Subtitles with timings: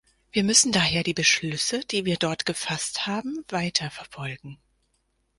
[0.31, 4.57] Wir müssen daher die Beschlüsse, die wir dort gefasst haben, weiter verfolgen.